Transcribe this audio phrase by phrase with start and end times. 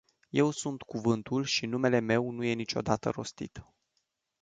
[0.31, 3.63] Eu sunt cuvântul și numele meu nu e niciodată rostit.